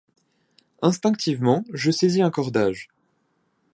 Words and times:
Instinctivement, 0.81 1.63
je 1.75 1.91
saisis 1.91 2.23
un 2.23 2.31
cordage… 2.31 2.87